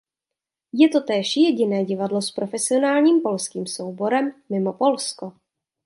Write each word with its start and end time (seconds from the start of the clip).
Je 0.73 0.89
to 0.89 1.01
též 1.01 1.37
jediné 1.37 1.85
divadlo 1.85 2.21
s 2.21 2.31
profesionálním 2.31 3.21
polským 3.21 3.67
souborem 3.67 4.31
mimo 4.49 4.73
Polsko. 4.73 5.33